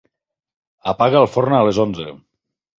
Apaga 0.95 1.21
el 1.21 1.31
forn 1.35 1.59
a 1.61 1.63
les 1.71 1.85
onze. 1.87 2.11